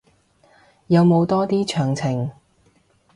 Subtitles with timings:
[0.87, 2.31] 有冇多啲詳情